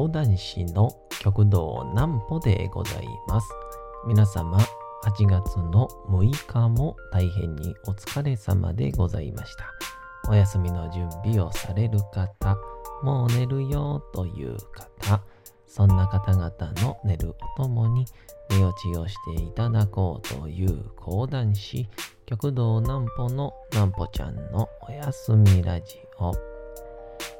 [0.00, 3.46] 講談師の極道南歩でございます。
[4.06, 4.56] 皆様、
[5.04, 9.66] 8月の6日も大変にお疲れ様でございました。
[10.30, 12.56] お休みの準備をされる方、
[13.02, 15.22] もう寝るよという方、
[15.66, 18.06] そんな方々の寝るおともに
[18.48, 21.90] 寝落ちをしていただこうという講談師、
[22.24, 26.49] 極道南歩の南歩ちゃんのおやすみラジオ。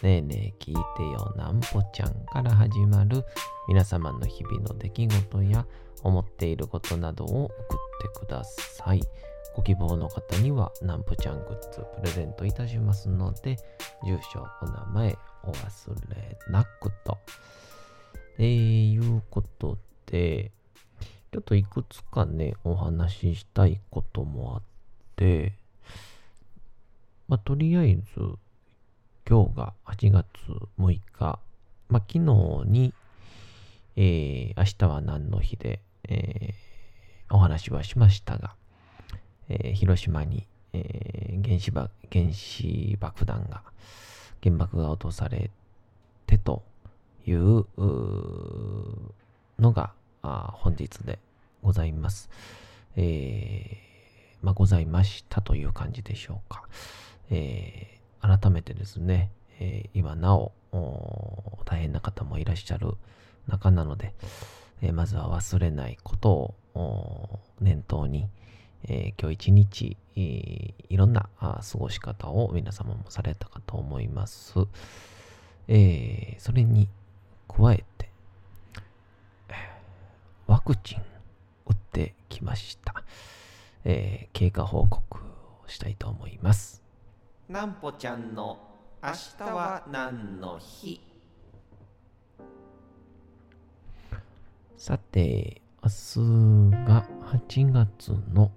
[0.00, 3.24] ねえねえ聞いてよなんぽちゃんから始まる
[3.68, 5.66] 皆様の日々の出来事や
[6.02, 7.56] 思っていることなどを送っ
[8.00, 9.02] てください。
[9.54, 13.56] ご希望の方にはなんぽちゃんグッズプレゼントいたしますので、
[14.04, 17.18] 住所、お名前、お忘れなくと。
[18.38, 20.52] えー、いうことで、
[21.32, 24.62] ちょっといくつかね、お話ししたいこともあっ
[25.16, 25.52] て、
[27.28, 28.02] まあ、とりあえず、
[29.28, 30.26] 今日が8月
[30.78, 31.38] 6日、
[31.88, 32.20] まあ、昨日
[32.66, 32.92] に、
[33.96, 38.54] えー、明日は何の日で、えー、お話はしましたが、
[39.48, 43.62] えー、広島に、えー、原子爆原子爆弾が、
[44.42, 45.50] 原爆が落とされ
[46.26, 46.62] てと
[47.26, 47.64] いう
[49.58, 51.18] のが本日で
[51.62, 52.28] ございます。
[52.96, 56.64] えー、まあ、ございましたという感じでしょうか。
[57.30, 60.52] えー、改めてですね、えー、今なお
[61.64, 62.94] 大変な方もいらっしゃる
[63.48, 64.14] 中なので、
[64.80, 68.28] えー、まずは忘れないことを念頭に、
[68.84, 74.54] え今日一日、いろんな過ごし方を皆様もされたかと思います。
[75.68, 76.88] えそれに
[77.46, 78.10] 加えて、
[80.46, 81.02] ワクチン
[81.66, 83.04] 打ってきました。
[83.84, 85.18] え経過報告
[85.64, 86.81] をしたいと思います。
[87.48, 88.58] なんぽちゃんの
[89.02, 91.00] 明日は何の日？
[94.76, 97.06] さて、明日が
[97.48, 98.50] 8月の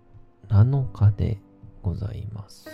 [0.47, 1.39] 7日で
[1.81, 2.69] ございます。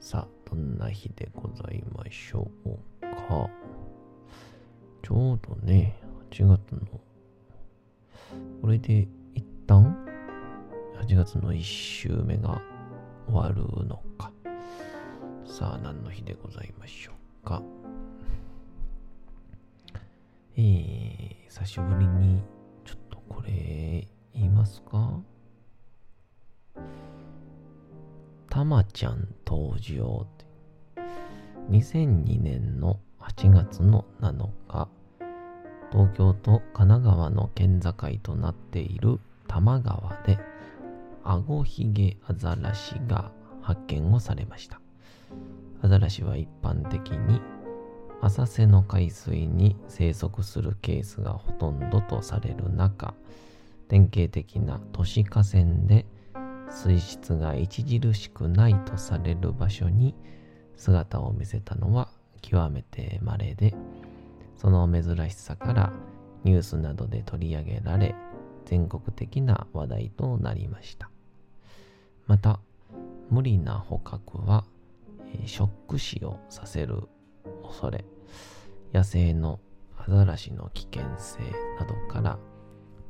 [0.00, 2.70] さあ、どんな日でございましょう
[3.00, 3.50] か。
[5.02, 6.00] ちょうどね、
[6.30, 6.80] 8月の、
[8.62, 9.96] これで一旦
[11.00, 12.60] 8月の1週目が
[13.26, 14.32] 終わるのか。
[15.58, 17.60] さあ、何の日でございましょうか？
[20.56, 22.40] えー、久しぶりに、
[22.84, 25.18] ちょっとこれ、言いますか？
[28.48, 30.44] たまちゃん登場って。
[31.70, 34.88] 2002年の8月の7日、
[35.90, 37.92] 東京と神奈川の県境
[38.22, 39.18] となっている
[39.48, 40.38] 多摩川で、
[41.24, 44.80] アゴヒゲアザラシが発見をされました。
[45.80, 47.40] アザラシは一般的に
[48.20, 53.14] 浅瀬の海水に生息するケースがほとんどとされる中、
[53.88, 56.04] 典型的な都市河川で
[56.70, 60.14] 水質が著しくないとされる場所に
[60.76, 62.08] 姿を見せたのは
[62.42, 63.74] 極めて稀で、
[64.56, 65.92] その珍しさから
[66.44, 68.14] ニュースなどで取り上げられ、
[68.66, 71.08] 全国的な話題となりました。
[72.26, 72.60] また、
[73.30, 74.64] 無理な捕獲は
[75.46, 77.08] ショック死をさせる
[77.62, 78.04] 恐れ、
[78.92, 79.60] 野生の
[79.96, 81.40] アザラシの危険性
[81.78, 82.38] などから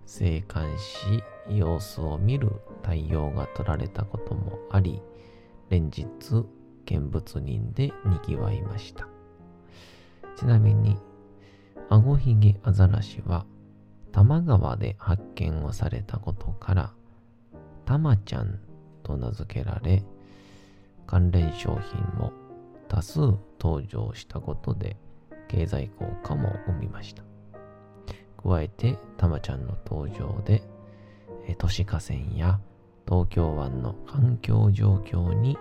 [0.06, 2.50] 生還し様子を見る
[2.82, 5.02] 対応が取られたこともあり、
[5.68, 6.06] 連日
[6.86, 7.92] 見物人で
[8.26, 9.06] 賑わいました。
[10.36, 10.96] ちなみに、
[11.90, 13.44] アゴヒゲアザラシは
[14.12, 16.92] 多摩川で発見をされたことから、
[17.84, 18.60] タマちゃん
[19.02, 20.02] と名付けられ、
[21.08, 22.32] 関連商品も
[22.86, 23.20] 多数
[23.58, 24.98] 登場したことで
[25.48, 27.22] 経済効果も生みました。
[28.42, 30.62] 加えて、たまちゃんの登場で、
[31.56, 32.60] 都市河川や
[33.06, 35.56] 東京湾の環境状況に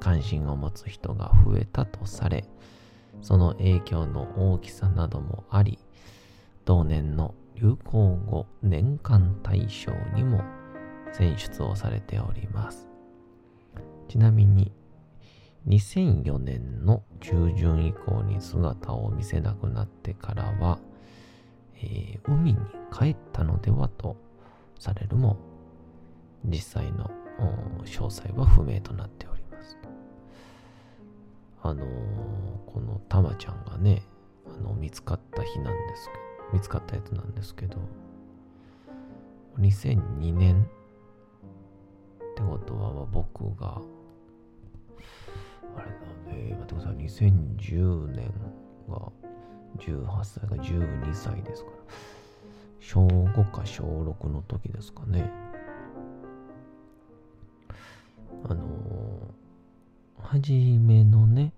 [0.00, 2.44] 関心を持つ人が増えたとされ、
[3.22, 5.78] その影響の大きさなどもあり、
[6.64, 10.42] 同年の流行語年間大賞にも
[11.12, 12.88] 選出をされております。
[14.08, 14.72] ちなみに
[15.68, 20.78] 2004年の中旬以降に姿を見せなくなってからは、
[21.76, 22.58] えー海に
[22.92, 24.16] 帰ったのではと
[24.78, 25.36] されるも、
[26.44, 27.10] 実際の
[27.84, 29.76] 詳細は不明となっております。
[31.62, 31.86] あのー
[32.72, 34.02] このたまちゃんがね、
[34.46, 37.76] あの見つかった日なんですけど、見つかったやつなんですけど、
[39.58, 43.82] 2002年ってことは、僕が、
[45.76, 45.94] あれだ、
[46.28, 48.32] えー、待ってください、2010年
[48.88, 49.12] が
[49.78, 51.76] 18歳が12歳ですから、
[52.80, 55.30] 小5か小6の時ですかね。
[58.44, 61.52] あのー、初めのね、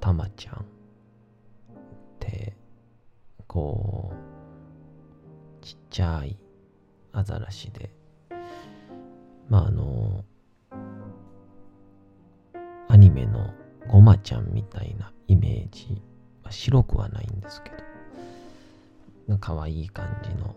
[0.00, 0.58] たまちゃんっ
[2.18, 2.56] て、
[3.46, 6.36] こう、ちっちゃい
[7.12, 7.90] アザラシで、
[9.48, 10.24] まああの
[13.18, 13.52] メの
[13.88, 16.00] ゴマちゃんみたいなイメージ
[16.44, 17.70] は白くはないんですけ
[19.28, 20.54] ど、可愛い感じの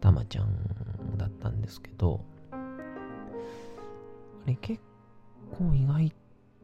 [0.00, 0.48] たまちゃん
[1.18, 2.56] だったんですけど、あ
[4.46, 4.80] れ結
[5.50, 6.12] 構意外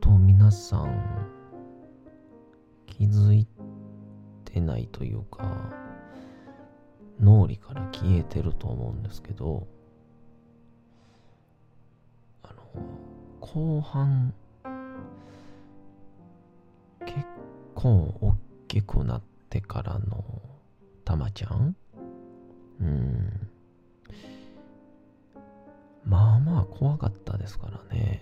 [0.01, 1.27] と皆さん
[2.87, 3.47] 気づい
[4.45, 5.45] てないというか、
[7.21, 9.67] 脳裏から消えてると思うんですけど、
[12.43, 12.63] あの、
[13.41, 14.33] 後半、
[17.79, 18.35] 構大
[18.67, 20.25] きくなってからの
[21.05, 21.77] たまちゃん？
[22.81, 23.49] うん。
[26.05, 28.21] まあまあ怖かったですからね。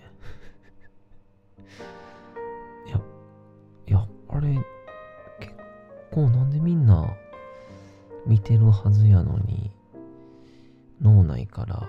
[2.85, 3.01] い や、
[3.87, 4.53] いや、あれ、
[5.39, 5.55] 結
[6.11, 7.07] 構なんでみんな
[8.27, 9.71] 見てるはずやのに、
[11.01, 11.87] 脳内から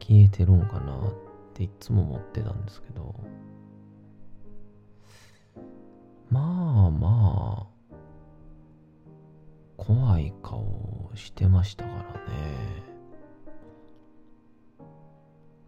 [0.00, 1.12] 消えてるんかなっ
[1.54, 3.14] ていつも思ってたんですけど、
[7.00, 7.94] まあ、
[9.76, 12.82] 怖い顔してましたからね。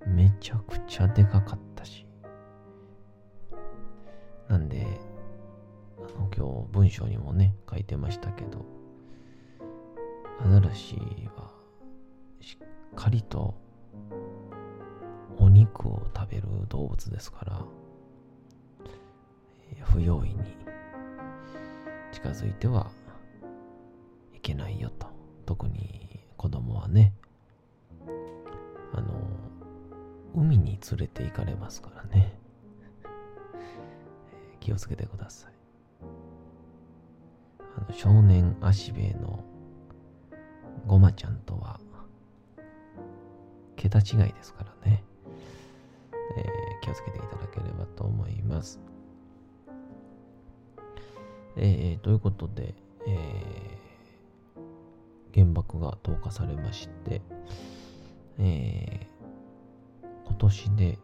[0.06, 2.06] めちゃくちゃでかかったし。
[4.48, 4.86] なんで、
[5.98, 8.64] あの今日文章にもね、書いてましたけど、
[10.44, 10.96] アザラシ
[11.36, 11.50] は
[12.40, 13.54] しっかりと
[15.38, 17.64] お肉を食べる動物ですから、
[19.84, 20.63] 不用意に
[22.24, 22.90] 近づいては
[24.32, 25.08] いけないよと。
[25.44, 27.12] 特に子供はね、
[28.94, 29.12] あの、
[30.34, 32.40] 海に連れて行かれますからね。
[34.58, 35.52] 気をつけてください。
[37.76, 39.44] あの少年足兵衛の
[40.86, 41.78] ごまちゃんとは
[43.76, 45.04] 桁違いですからね。
[46.38, 48.94] えー気をつけていただければと思います。
[51.56, 52.74] えーということで、
[53.06, 53.84] えー
[55.34, 57.20] 原爆が投下されまして、
[58.38, 59.14] えー
[60.26, 60.98] 今年で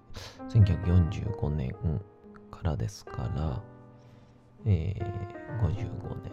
[0.49, 1.73] 1945年
[2.51, 3.63] からですから、
[4.67, 5.21] えー
[5.61, 6.33] 55年、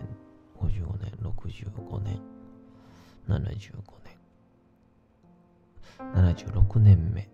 [0.59, 2.19] 55年、65年、
[3.27, 4.17] 75年、
[5.99, 7.29] 76年目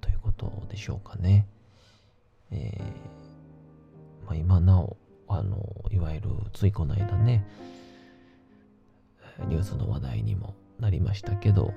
[0.00, 1.46] ということでしょうかね。
[2.50, 2.82] えー
[4.26, 4.96] まあ、今なお、
[5.28, 7.46] あの、いわゆるついこの間ね、
[9.46, 11.72] ニュースの話題にもなりましたけど、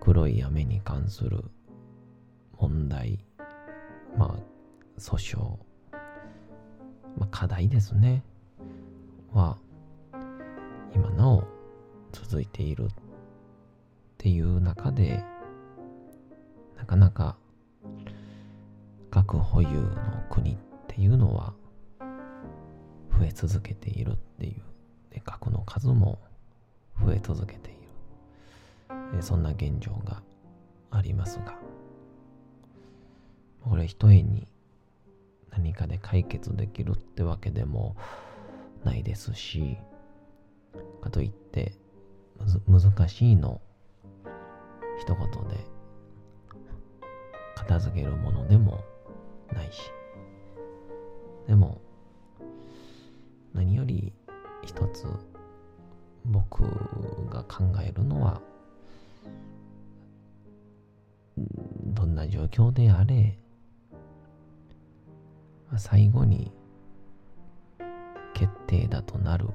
[0.00, 1.44] 黒い雨に関する
[2.56, 3.18] 問題、
[4.16, 5.38] まあ、訴訟、
[7.18, 8.22] まあ、課題ですね、
[9.32, 9.58] は、
[10.94, 11.44] 今なお
[12.12, 12.88] 続いているっ
[14.16, 15.24] ていう中で、
[16.76, 17.36] なかなか
[19.10, 20.56] 核保有の国っ
[20.86, 21.54] ていうのは
[23.18, 24.62] 増え続けているっていう、
[25.12, 26.18] で核の数も
[27.04, 27.78] 増え続けている、
[29.18, 30.22] えそんな現状が
[30.90, 31.54] ありますが、
[33.62, 34.46] これ一重に
[35.50, 37.96] 何かで解決できるってわけでも
[38.84, 39.78] ないですし、
[41.00, 41.74] かといって
[42.38, 43.60] むず難しいの
[45.00, 45.66] 一言で
[47.54, 48.84] 片付けるものでも
[49.52, 49.90] ないし、
[51.46, 51.80] でも
[53.54, 54.12] 何より
[54.62, 55.06] 一つ
[56.24, 56.62] 僕
[57.30, 58.40] が考えるのは
[61.36, 63.38] どんな状況であれ
[65.76, 66.52] 最後に
[68.32, 69.48] 決定だとなる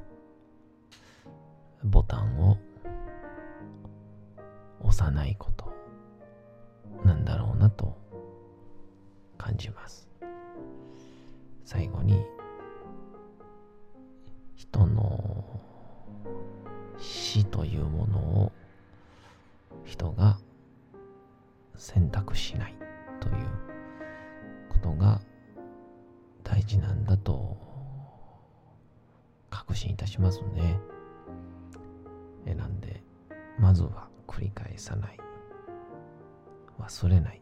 [1.84, 2.58] ボタンを
[4.82, 5.72] 押さないこと
[7.06, 7.98] なんだろうなと
[9.38, 10.10] 感じます。
[11.64, 12.26] 最後に
[14.72, 15.60] 人の
[17.00, 18.52] 死というものを
[19.84, 20.38] 人が
[21.76, 22.76] 選択しない
[23.20, 23.36] という
[24.70, 25.22] ことが
[26.44, 27.58] 大事なんだと
[29.50, 30.80] 確信いたしますね。
[32.46, 33.02] 選んで、
[33.60, 35.20] まずは繰り返さない。
[36.80, 37.42] 忘れない。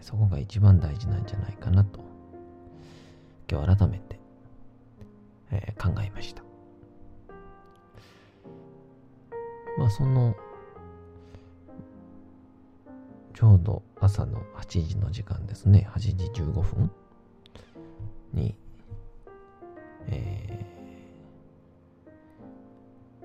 [0.00, 2.00] そこが一番大事なんじゃないかなと、
[3.50, 4.18] 今日改めて、
[5.50, 6.42] え、考えました。
[9.78, 10.34] まあその、
[13.34, 16.90] ちょうど朝の8時の時間ですね、8時15分
[18.32, 18.54] に、
[20.06, 20.66] え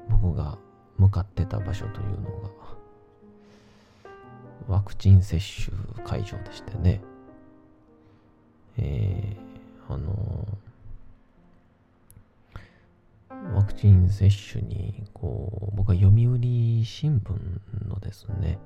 [0.08, 0.58] ー、僕が
[0.98, 2.50] 向かってた場所というのが、
[4.68, 7.02] ワクチン接種会場でしてね、
[8.78, 10.39] えー、あのー、
[13.70, 16.40] クチン接種に、こう、僕は読売
[16.84, 18.58] 新聞のですね、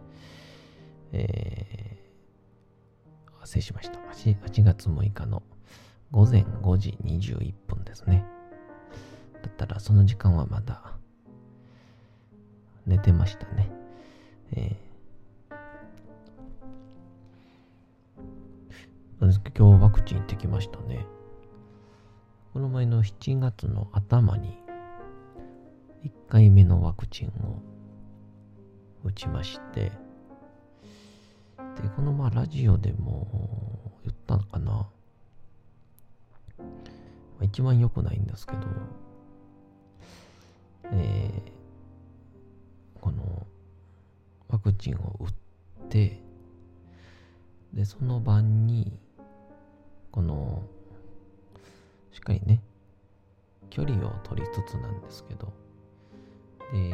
[1.11, 3.99] えー、接しました。
[3.99, 5.43] 8, 8月6日の
[6.11, 8.23] 午前5時21分ですね。
[9.41, 10.81] だったらその時間はまだ
[12.85, 13.69] 寝てましたね。
[14.53, 21.05] えー、今日ワクチン行ってきましたね。
[22.53, 24.62] この前の7月の頭に
[26.03, 27.61] 1回目のワクチンを
[29.03, 29.91] 打ちまして、
[31.81, 34.89] で、このまあラジオでも言ったのかな。
[37.41, 38.59] 一番良くないんですけど、
[40.91, 43.45] えー、この
[44.49, 46.21] ワクチンを打って、
[47.73, 48.99] で、その晩に、
[50.11, 50.63] この、
[52.11, 52.61] しっかりね、
[53.69, 55.51] 距離を取りつつなんですけど、
[56.73, 56.91] で、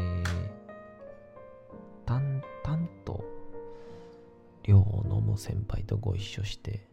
[2.05, 3.23] 淡々と
[4.63, 6.85] 量を飲む先輩とご一緒して、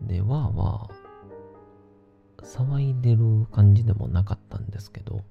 [0.00, 1.02] で、わーわー
[2.42, 5.22] 騒いでる感じでもなかったんですけど、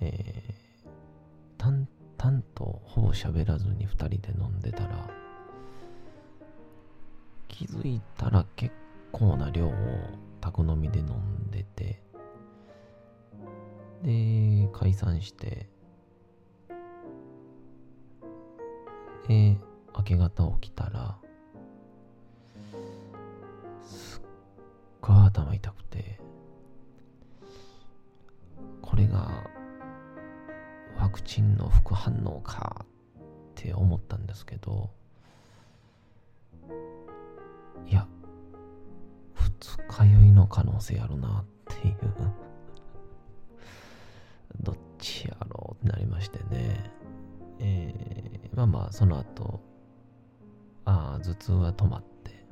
[0.00, 0.88] えー、
[1.58, 5.08] 淡々とほぼ喋らずに二人で飲んでたら、
[7.48, 8.72] 気づいたら結
[9.12, 9.72] 構な量を
[10.40, 12.02] 宅飲みで飲んでて、
[14.02, 15.68] で、解散して、
[19.26, 19.58] で、
[19.96, 21.18] 明け方起きたら、
[23.82, 24.22] すっ
[25.00, 26.20] ごい頭痛くて、
[28.82, 29.44] これが
[30.98, 33.22] ワクチンの副反応かっ
[33.54, 34.90] て思ったんですけど、
[37.86, 38.06] いや、
[39.34, 41.44] 二日酔いの可能性あるなっ
[41.80, 42.47] ていう。
[45.88, 46.90] なりましてね。
[47.60, 49.60] えー、まあまあ、その後、
[50.84, 52.46] ああ、頭痛は止まって、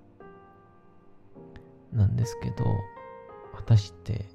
[1.92, 2.64] なんですけど、
[3.54, 4.26] 果たして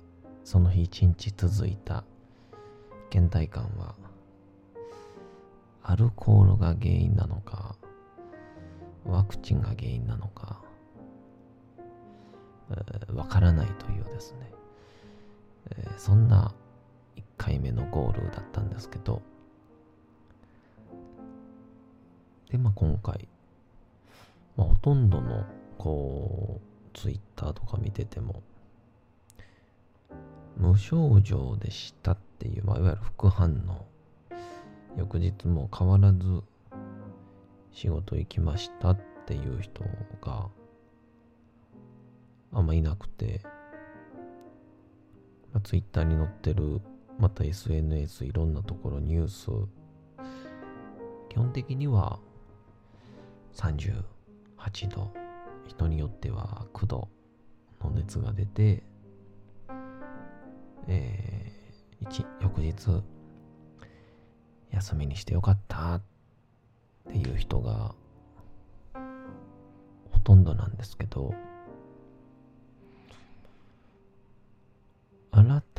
[0.44, 2.04] その日一日続いた
[3.10, 3.96] 倦怠感は、
[5.84, 7.76] アルコールが原因なのか、
[9.06, 10.62] ワクチンが原因なのか、
[13.14, 14.52] わからないというですね、
[15.72, 16.54] えー、そんな
[17.42, 19.24] 回目のゴールだったんですけど、
[22.52, 23.28] で、まあ、今回、
[24.56, 25.44] まあ、ほとんどの、
[25.80, 26.62] こ
[26.94, 28.44] う、ツイッターとか見てても、
[30.56, 33.88] 無症状でしたっていう、まあ、いわゆる副反応。
[34.96, 36.20] 翌日も変わらず
[37.72, 39.84] 仕事行きましたっていう人
[40.22, 40.50] が
[42.52, 43.40] あんまいなくて、
[45.54, 46.82] まあ、ツイッターに載ってる、
[47.22, 49.46] また SNS いろんなところニュース、
[51.30, 52.20] 基本的には
[53.54, 55.14] 38度、
[55.68, 57.10] 人によっては9度
[57.80, 58.82] の熱が出て、
[60.88, 63.04] えー、翌日、
[64.72, 66.02] 休みにしてよかったっ
[67.08, 67.94] ていう人が
[70.12, 71.36] ほとんどなんですけど、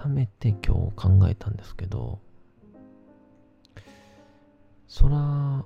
[0.09, 2.21] めて今日考えたんですけど、
[4.87, 5.65] そら、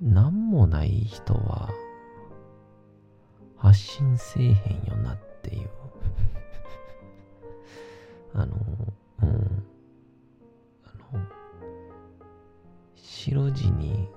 [0.00, 1.70] 何もない人は
[3.56, 5.68] 発信せえへんよなっていう
[8.34, 8.56] あの、
[9.22, 9.64] うん。
[10.84, 11.24] あの、
[12.96, 14.08] 白地に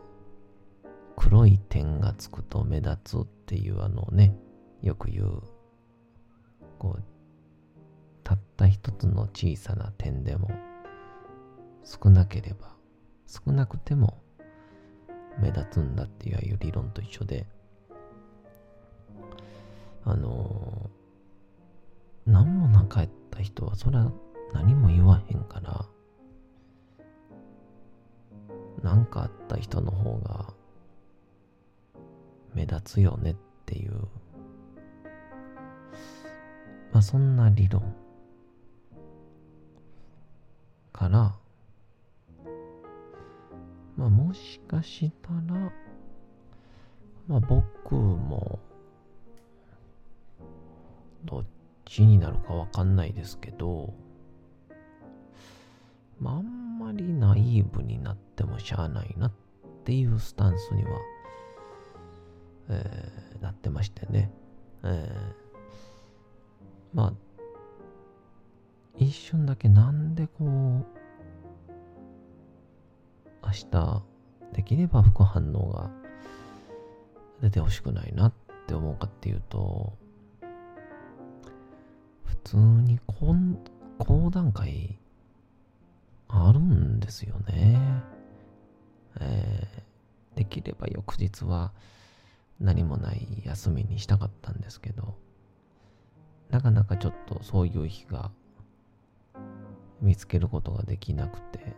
[1.16, 4.36] 黒い点がつくと目立つっていうあのね、
[4.82, 5.44] よく言う
[6.80, 7.14] こう、
[8.25, 10.50] たった一つの小さな点でも
[11.84, 12.75] 少なければ、
[13.27, 14.17] 少なくても
[15.39, 17.46] 目立つんだっていう理論と一緒で、
[20.03, 20.89] あの、
[22.25, 24.12] 何もなかった人はそれは
[24.53, 25.86] 何も言わへんから、
[28.82, 30.51] 何かあった人の方が
[32.55, 33.36] 目立つよねっ
[33.67, 33.94] ていう、
[36.91, 38.04] まあそんな理論。
[40.96, 41.36] から、
[43.98, 45.72] まあもしかしたら、
[47.28, 48.60] まあ僕も
[51.25, 51.46] どっ
[51.84, 53.94] ちになるかわかんないですけど、
[56.18, 59.32] まあ、あんまりナイーブになってもしゃあないなっ
[59.84, 60.90] ていうスタンスには、
[62.70, 64.32] えー、なってましてね。
[64.84, 65.36] えー、
[66.94, 67.14] まあ、
[68.98, 70.48] 一瞬だけなんでこう、
[73.44, 74.04] 明日
[74.54, 75.92] できれば副反応が
[77.42, 78.34] 出てほしくないなっ
[78.68, 79.94] て思うかっていうと、
[82.24, 83.25] 普通に講
[84.32, 84.98] 談会
[86.28, 87.80] あるんですよね。
[89.20, 91.72] えー、できれば翌日は
[92.60, 95.16] 何もない休みにしたかったんですけど、
[96.50, 98.32] なかなかちょっとそういう日が
[100.02, 101.75] 見つけることができなくて、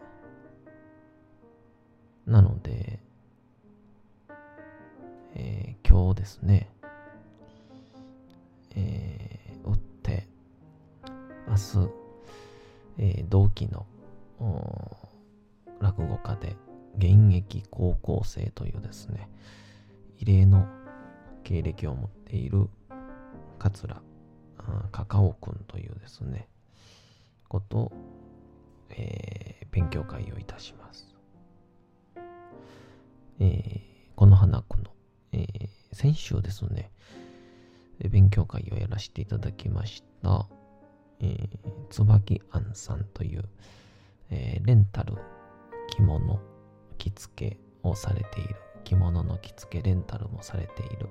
[2.26, 3.00] なので、
[5.36, 6.70] えー、今日ですね、
[8.76, 10.28] えー、打って、
[11.48, 11.90] 明日、
[12.98, 13.86] えー、同期の
[15.80, 16.56] 落語家で
[16.98, 19.30] 現役高校生というですね、
[20.20, 20.68] 異例の
[21.44, 22.68] 経歴を持っている
[23.60, 24.02] 桂
[24.92, 26.48] カカオくんというですね、
[27.48, 27.92] こと、
[28.90, 31.16] えー、勉強会をいたします。
[33.40, 33.82] えー、
[34.16, 34.86] この花子の、
[35.32, 36.92] えー、先週ですね、
[38.10, 40.48] 勉強会をやらせていただきました、
[41.20, 41.50] えー、
[41.90, 43.44] 椿庵さんという、
[44.30, 45.16] え、レンタル
[45.90, 46.40] 着物
[46.98, 51.10] 着付けをされている着物の着付けレンタルもされている、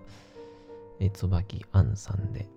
[1.01, 2.49] えー、椿庵さんで、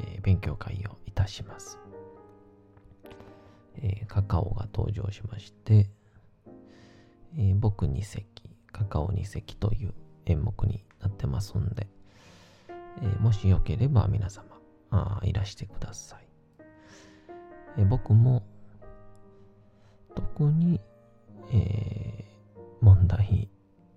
[0.00, 1.78] えー、勉強会をいたします、
[3.76, 5.90] えー、カカオが登場しまして、
[7.36, 8.26] えー、僕二席
[8.72, 9.94] カカオ二席という
[10.26, 11.86] 演目になってますんで、
[12.68, 14.44] え、もしよければ皆様
[14.90, 16.28] あいらしてください。
[17.78, 18.42] え僕も
[20.14, 20.80] 特に、
[21.52, 22.24] え、
[22.80, 23.48] 問題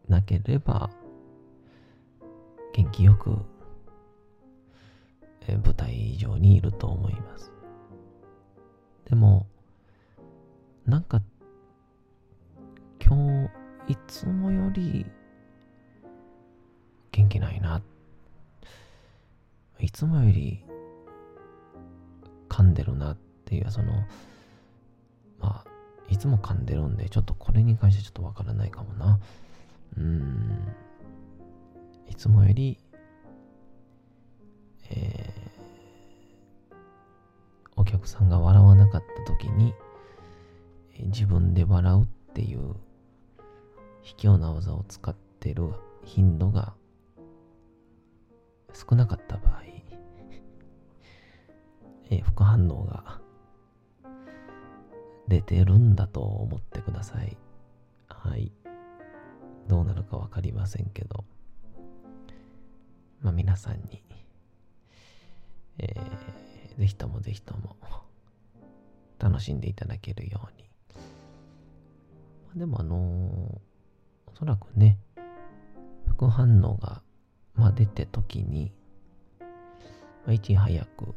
[0.07, 0.89] なければ
[2.73, 3.37] 元気よく、
[5.57, 7.51] 舞台上にいると思います。
[9.05, 9.47] でも、
[10.85, 11.21] なんか
[13.03, 13.49] 今
[13.87, 15.05] 日いつもより
[17.11, 17.81] 元気ないな。
[19.79, 20.63] いつもより
[22.49, 23.93] 噛んでるなっていう、その、
[25.39, 25.69] まあ、
[26.09, 29.19] いつも噛んでるんで、ちょっとこれに関してちょっとわからないかもな。
[29.97, 30.67] うん。
[32.09, 32.77] いつもより、
[34.91, 36.75] えー、
[37.75, 39.73] お客さんが笑わなかった時に、
[40.95, 42.75] えー、自分で笑うっていう
[44.01, 45.69] 卑怯な技を使ってる
[46.03, 46.73] 頻度が
[48.73, 49.63] 少なかった場合、
[52.09, 53.19] えー、副反応が
[55.27, 57.37] 出てるんだと思ってください。
[58.07, 58.51] はい。
[59.67, 61.23] どうなるかわかりませんけど、
[63.21, 64.03] まあ皆さんに、
[65.79, 67.75] えー、ぜひともぜひとも
[69.17, 70.69] 楽しんでいただけるように。
[72.49, 73.61] ま、でもあの、お
[74.37, 74.97] そらくね、
[76.07, 77.01] 副反応が、
[77.55, 78.71] まあ、出て時に、
[79.39, 79.45] ま
[80.27, 81.15] あ、いち早く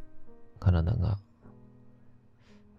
[0.59, 1.17] 体が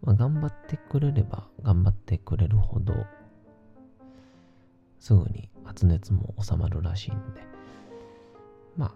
[0.05, 2.95] まあ、頑張ってくれれば頑張ってくれるほど、
[5.01, 7.41] すぐに発熱も収まるらしいんで、
[8.77, 8.93] まあ、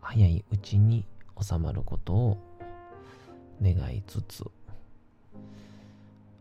[0.00, 1.04] 早いうちに
[1.40, 2.38] 収まることを
[3.62, 4.44] 願いつつ、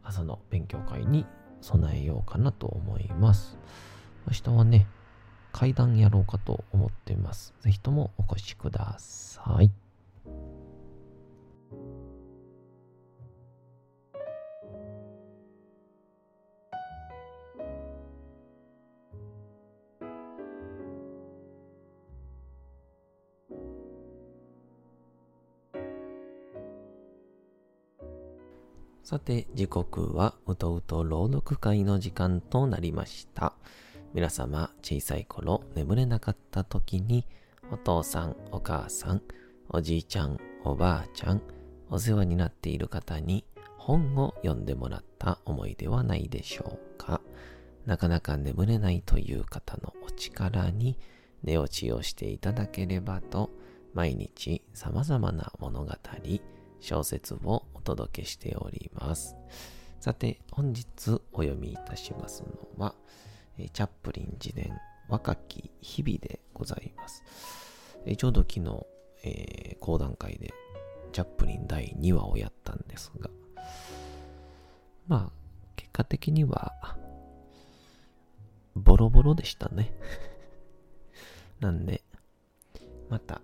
[0.04, 1.26] 朝の勉強会に
[1.62, 3.58] 備えようかなと思います。
[4.28, 4.88] 明日はね、
[5.52, 7.54] 階段やろうかと思っています。
[7.62, 9.87] ぜひともお越しください。
[29.28, 33.52] て、時刻はうとうと朗読会の時間となりました。
[34.14, 37.26] 皆様、小さい頃眠れなかった時に、
[37.70, 39.22] お父さん、お母さん、
[39.68, 41.42] おじいちゃん、おばあちゃん、
[41.90, 43.44] お世話になっている方に
[43.78, 47.20] 本を読んでもらった思いではないでしょうか。
[47.86, 50.98] なかなか眠れないという方のお力に
[51.44, 53.50] 寝落ちをしていただければと、
[53.94, 55.92] 毎日様々な物語、
[56.80, 59.38] 小説を届けしております。
[60.02, 62.96] さて、本日お読みいたしますのは、
[63.58, 67.24] チャップリン自伝若き日々でございます。
[68.18, 68.86] ちょうど昨日、
[69.24, 70.54] えー、講談会で
[71.14, 73.30] チャップリン第2話をやったんですが、
[75.08, 75.32] まあ、
[75.78, 76.74] 結果的には、
[78.76, 79.94] ボロボロでしたね。
[81.62, 82.04] なんで、
[83.10, 83.42] また、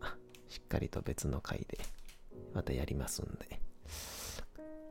[0.49, 1.79] しっかりと別の回で、
[2.53, 3.62] またやりますんで、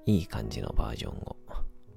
[0.04, 1.36] いい感じのバージョンを、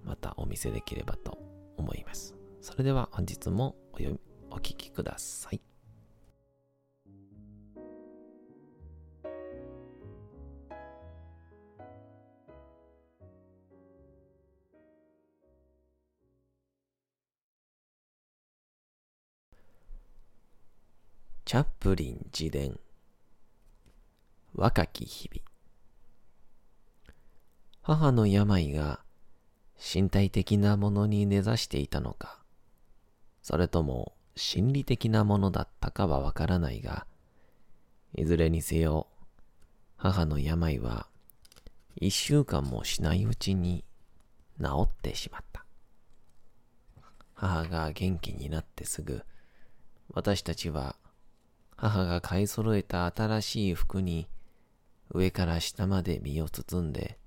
[0.04, 1.38] またお見せできればと
[1.78, 2.36] 思います。
[2.62, 4.20] それでは本日もお読み、
[4.52, 5.62] お聞きください。
[21.46, 22.80] チャップリン自伝
[24.56, 25.55] 若き日々
[27.88, 29.00] 母の病が
[29.78, 32.40] 身体的なものに根ざしていたのか。
[33.44, 37.06] それとも心理的なものだったかはわからないが
[38.16, 39.06] いずれにせよ
[39.98, 41.06] 母の病は
[41.96, 43.86] 一週間もしないうちに
[44.60, 45.64] 治ってしまった。
[47.36, 49.22] 母が元気になってすぐ
[50.12, 50.96] 私たちは
[51.76, 54.28] 母が買い揃えた新しい服に
[55.14, 57.20] 上から下まで身を包んで、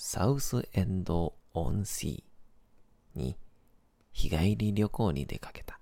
[0.00, 3.36] サウスエンド・オン・シーに
[4.12, 5.80] 日帰り旅行に出かけた。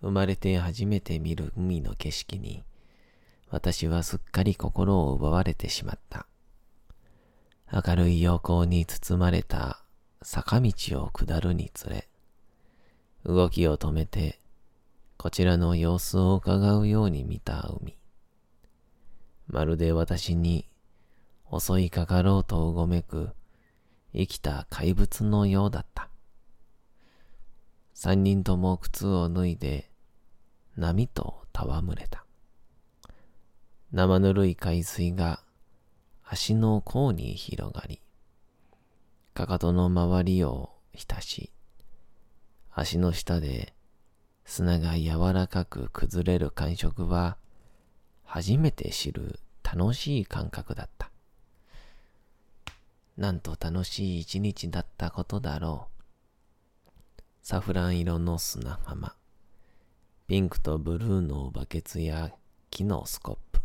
[0.00, 2.62] 生まれて初めて見る海の景色に、
[3.50, 6.26] 私はすっかり心を奪われてしまった。
[7.70, 9.82] 明るい陽光に包まれた
[10.22, 12.08] 坂道を下るにつれ、
[13.26, 14.40] 動きを止めて
[15.18, 17.98] こちらの様子を伺うように見た海。
[19.46, 20.69] まるで私に
[21.52, 23.30] 襲いかかろうとうごめく
[24.12, 26.08] 生きた怪物のようだった。
[27.94, 29.90] 三人とも靴を脱いで
[30.76, 32.24] 波と戯れた。
[33.92, 35.40] 生ぬるい海水が
[36.24, 38.00] 足の甲に広がり、
[39.34, 41.50] かかとの周りを浸し、
[42.72, 43.74] 足の下で
[44.44, 47.36] 砂が柔らかく崩れる感触は
[48.24, 51.09] 初めて知る楽しい感覚だった。
[53.16, 57.22] なんと楽しい一日だったことだろう。
[57.42, 59.14] サフラン色の砂浜、
[60.26, 62.32] ピンクとブルーのバケツや
[62.70, 63.60] 木のスコップ、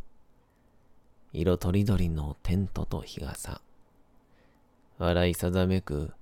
[1.34, 3.62] 色とりどりのテントと日傘、
[4.98, 6.14] 笑いさざめく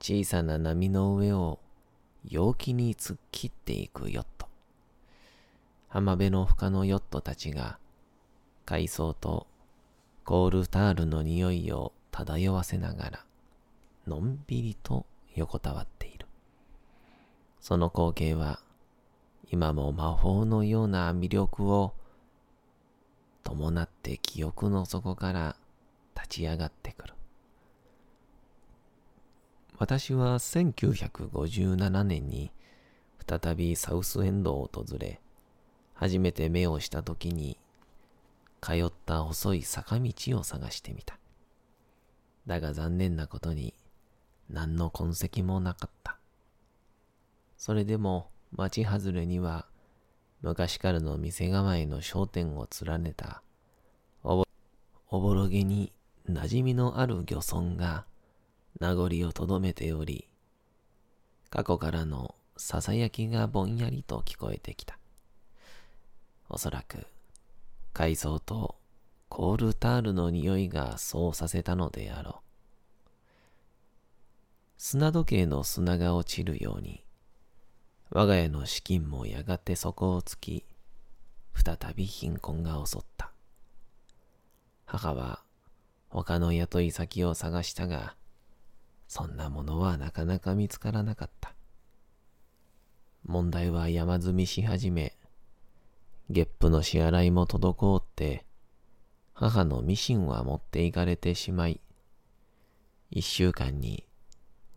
[0.00, 1.60] 小さな波の上を
[2.28, 4.48] 陽気に突っ切っていくヨット。
[5.88, 7.78] 浜辺の深のヨットたちが、
[8.64, 9.46] 海藻と
[10.24, 13.24] コールタールの匂いを漂わせながら、
[14.06, 16.26] のんびりと横たわっている。
[17.60, 18.60] その光景は、
[19.50, 21.94] 今も魔法のような魅力を
[23.42, 25.56] 伴って記憶の底から
[26.14, 27.14] 立ち上がってくる。
[29.78, 32.52] 私は1957年に
[33.26, 35.20] 再びサウスエンドを訪れ、
[35.94, 37.58] 初めて目をした時に、
[38.60, 41.18] 通った細い坂道を探してみた。
[42.46, 43.74] だが残念なことに、
[44.50, 46.18] 何の痕跡もなかった。
[47.56, 49.66] それでも町外れには、
[50.42, 53.42] 昔からの店構えの商店を連ねた
[54.24, 54.44] おぼ、
[55.08, 55.92] おぼろげに
[56.28, 58.06] 馴染みのある漁村が
[58.80, 60.28] 名残をとどめており、
[61.50, 64.98] 過去からの囁きがぼんやりと聞こえてきた。
[66.48, 67.06] おそらく、
[67.92, 68.76] 海藻と
[69.34, 73.08] コールタールの匂いがそうさせたのであろう。
[74.76, 77.02] 砂時計の砂が落ちるように、
[78.10, 80.66] 我が家の資金もやがて底をつき、
[81.54, 83.32] 再び貧困が襲った。
[84.84, 85.42] 母は
[86.10, 88.14] 他の雇い先を探したが、
[89.08, 91.54] そんなものはなかなか見つからなかった。
[93.24, 95.16] 問題は山積みし始め、
[96.28, 98.44] 月賦の支払いも滞って、
[99.34, 101.80] 母のミシンは持っていかれてしまい、
[103.10, 104.04] 一週間に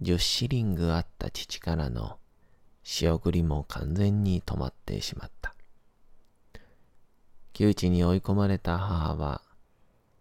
[0.01, 2.17] 10シリングあった父からの
[2.83, 5.53] 仕送りも完全に止まってしまった。
[7.53, 9.41] 窮地に追い込まれた母は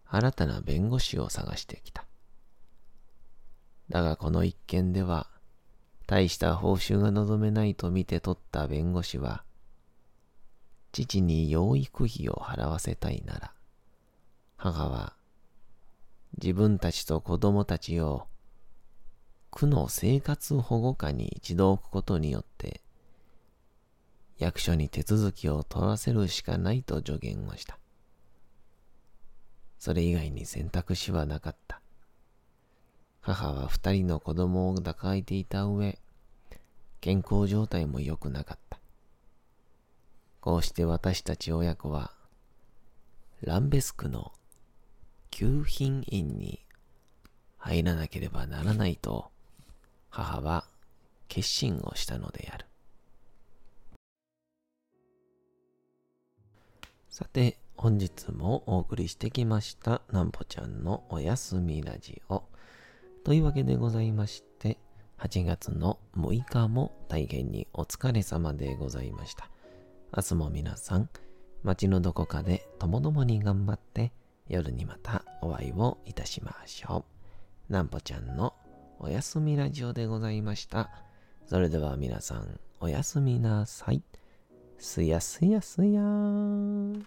[0.07, 2.05] 新たな弁護士を探してきた。
[3.89, 5.27] だがこの一件では
[6.07, 9.43] 大した報酬が望めないと見て取った弁護士は
[10.91, 13.54] 父に養育費を払わせたいなら
[14.65, 15.13] 母は
[16.41, 18.25] 自分たちと子供たちを
[19.51, 22.81] 区の生活保護課に一度置くことによって
[24.39, 27.77] 役所に手続きを取らせるしかないと助言をした。
[29.77, 31.79] それ以外に選択肢はなかった。
[33.21, 35.99] 母は二人の子供を抱えていた上、
[37.01, 38.79] 健康状態も良くなかった。
[40.41, 42.13] こうして私たち親子は、
[43.41, 44.31] ランベスクの
[45.37, 46.61] 旧品院に
[47.57, 49.31] 入らなければならないと
[50.09, 50.63] 母は
[51.27, 52.65] 決心をしたのである。
[57.09, 62.43] さて、本日もお送りしてきましたなんぽちゃんのおやすみラジオ。
[63.25, 64.77] というわけでございまして、
[65.17, 69.49] 8月の6日も大変にお疲れ様でございました。
[70.15, 71.09] 明日も皆さん、
[71.61, 74.13] 街のどこかでともどもに頑張って
[74.47, 77.05] 夜にまたお会いをいたしましょ
[77.69, 77.73] う。
[77.73, 78.53] なんぽちゃんの
[78.99, 80.89] おやすみラジオでございました。
[81.47, 84.03] それでは皆さん、おやすみなさい。
[84.77, 87.05] すやすやすやーん。